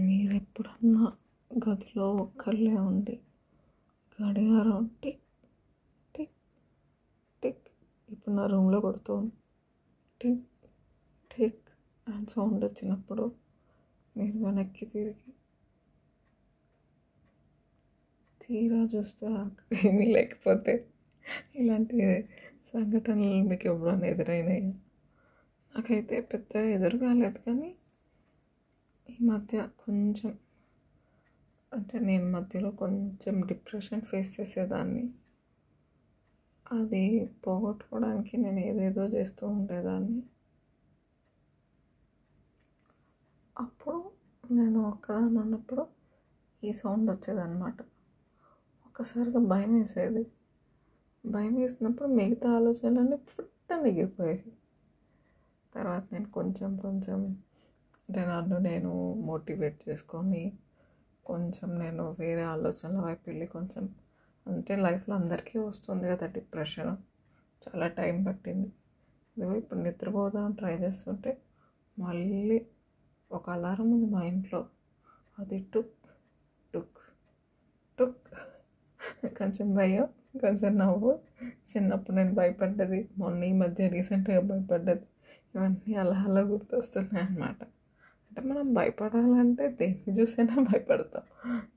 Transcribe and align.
మీరు 0.00 0.34
ఎప్పుడన్నా 0.36 1.06
గదిలో 1.50 2.06
ఒక్కళ్ళే 2.24 2.74
ఉండి 2.88 3.16
గడియారం 4.18 4.84
టిక్ 5.02 5.24
టిక్ 6.14 6.36
టిక్ 7.42 7.66
ఇప్పుడు 8.08 8.34
నా 8.36 8.44
రూమ్లో 8.46 8.80
కొడుతుంది 8.80 9.32
టిక్ 10.20 10.46
టిక్ 11.30 11.64
అండ్ 12.06 12.30
సౌండ్ 12.30 12.64
వచ్చినప్పుడు 12.64 13.24
మీరు 14.16 14.38
వెనక్కి 14.44 14.86
తిరిగి 14.92 15.30
తీరా 18.40 18.80
చూస్తే 18.92 19.26
ఏమీ 19.84 20.06
లేకపోతే 20.14 20.72
ఇలాంటి 21.54 21.96
సంఘటనలు 22.70 23.36
మీకు 23.50 23.66
ఎప్పుడైనా 23.68 24.06
ఎదురైనాయి? 24.06 24.64
నాకైతే 25.74 26.16
పెద్ద 26.32 26.52
ఎదురు 26.74 26.96
కాలేదు 26.98 27.40
కానీ 27.46 27.70
ఈ 29.20 29.24
మధ్య 29.24 29.68
కొంచెం 29.86 30.38
అంటే 31.74 31.98
నేను 31.98 32.30
మధ్యలో 32.30 32.70
కొంచెం 32.70 33.40
డిప్రెషన్ 33.40 34.00
ఫేస్ 34.00 34.40
చేసేదాన్ని. 34.40 35.10
అది 36.72 37.30
పోగొట్టుకోవడానికి 37.46 38.36
నేను 38.36 38.58
ఏదేదో 38.60 39.04
చేస్తూ 39.04 39.48
ఉండేదాన్ని. 39.48 40.22
అప్పుడు 43.58 44.10
నేను 44.50 44.80
ఒక్కదాని 44.80 45.38
ఉన్నప్పుడు 45.38 45.86
ఈ 46.64 46.72
సౌండ్ 46.72 47.10
వచ్చేదన్నమాట. 47.10 47.82
ఒక్కసారిగా 48.86 49.38
భయం 49.38 49.74
వేసేది. 49.74 50.26
భయం 51.26 51.54
వేసినప్పుడు 51.54 52.08
మిగతా 52.08 52.50
ఆలోచనలన్నీ 52.50 53.16
ఫుట్ 53.16 53.72
అని 53.72 54.42
తర్వాత 55.74 56.04
నేను 56.12 56.30
కొంచెం 56.30 56.76
కొంచెం 56.76 57.42
అంటే 58.10 58.26
నన్ను 58.26 58.58
నేను 58.58 59.14
మోటివేట్ 59.14 59.88
చేసుకొని 59.88 60.52
కొంచెం 61.26 61.78
నేను 61.78 62.16
వేరే 62.18 62.42
ఆలోచనల 62.42 63.00
వైపు 63.00 63.20
వెళ్ళి 63.26 63.46
కొంచెం 63.46 63.84
అంటే 64.46 64.76
లైఫ్లో 64.76 65.14
అందరికీ 65.14 65.58
వస్తుంది 65.58 66.08
కదా 66.08 66.26
డిప్రెషన్. 66.26 66.90
చాలా 67.62 67.88
టైం 67.88 68.24
పట్టింది. 68.24 68.68
ఇదిగో 69.36 69.54
ఇప్పుడు 69.54 69.80
నిద్రపోదాం 69.80 70.52
ట్రై 70.52 70.74
చేస్తుంటే 70.74 71.38
మళ్ళీ 71.98 72.66
ఒక 73.32 73.50
అలారం 73.50 73.90
ఉంది 73.90 74.06
మా 74.06 74.22
ఇంట్లో. 74.22 74.66
అది 75.38 75.58
టుక్ 75.74 75.94
టుక్ 76.74 76.98
టుక్. 77.98 78.28
కొంచెం 79.38 79.74
భయం 79.74 80.06
కొంచెం 80.40 80.78
నవ్వు. 80.78 81.18
చిన్నప్పుడు 81.42 82.16
నేను 82.16 82.34
భయపడ్డది. 82.34 83.08
మొన్న 83.18 83.44
ఈ 83.44 83.52
మధ్య 83.52 83.88
రీసెంట్గా 83.88 84.40
భయపడ్డది. 84.40 85.06
ఇవన్నీ 85.54 85.94
అలా 85.94 86.18
అలా 86.28 86.40
గుర్తొస్తున్నాయి 86.40 87.26
అన్నమాట 87.26 87.62
అంటే 88.30 88.48
మనం 88.48 88.74
భయపడాలంటే 88.74 89.68
దేన్ని 89.68 90.20
చూసైనా 90.20 90.54
భయపడతాం. 90.62 91.22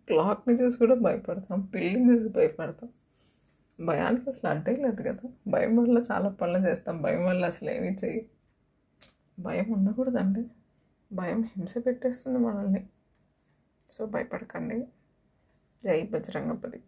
క్లాక్ని 0.08 0.56
చూసి 0.56 0.78
కూడా 0.78 0.96
భయపడతాం. 0.96 1.62
పిల్లిని 1.62 2.14
చూసి 2.14 2.30
భయపడతాం. 2.30 2.90
భయానికి 3.86 4.30
అసలు 4.30 4.50
అడ్డే 4.50 4.76
లేదు 4.76 5.02
కదా. 5.02 5.30
భయం 5.48 5.78
వల్ల 5.78 6.04
చాలా 6.12 6.30
పనులు 6.30 6.68
చేస్తాం. 6.68 7.02
భయం 7.02 7.26
వల్ల 7.26 7.46
అసలు 7.46 7.70
ఏమీ 7.70 7.88
చెయ్యి. 7.88 8.30
భయం 9.40 9.72
ఉండకూడదండి. 9.72 10.46
భయం 11.14 11.44
హింస 11.44 11.74
పెట్టేస్తుంది 11.78 12.40
మనల్ని. 12.40 12.88
సో 13.92 14.06
భయపడకండి. 14.06 14.88
జై 15.86 16.02
బజరంగపతి 16.02 16.80